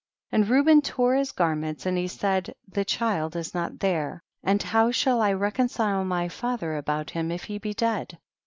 4. 0.31 0.37
And 0.39 0.49
Reuben 0.49 0.81
tore 0.81 1.13
his 1.13 1.31
garments 1.31 1.85
and 1.85 1.95
he 1.95 2.07
said, 2.07 2.55
the 2.67 2.83
child 2.83 3.35
is 3.35 3.53
not 3.53 3.77
there, 3.81 4.23
and 4.43 4.63
how 4.63 4.89
shall 4.89 5.21
I 5.21 5.31
reconcile 5.33 6.03
my 6.05 6.27
father 6.27 6.75
about 6.75 7.11
him 7.11 7.29
if 7.29 7.43
he 7.43 7.59
be 7.59 7.75
dead 7.75 8.17